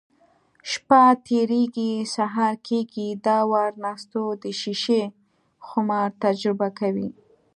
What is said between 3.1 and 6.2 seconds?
دا وار نستوه د شیشې خمار